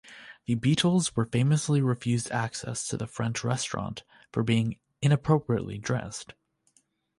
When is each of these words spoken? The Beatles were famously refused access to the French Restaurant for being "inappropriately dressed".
The 0.47 0.55
Beatles 0.55 1.15
were 1.15 1.25
famously 1.25 1.79
refused 1.79 2.31
access 2.31 2.87
to 2.87 2.97
the 2.97 3.05
French 3.05 3.43
Restaurant 3.43 4.01
for 4.31 4.41
being 4.41 4.79
"inappropriately 4.99 5.77
dressed". 5.77 6.33